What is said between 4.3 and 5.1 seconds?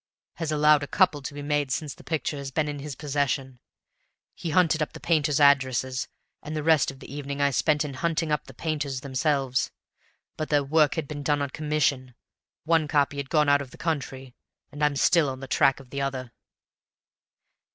He hunted up the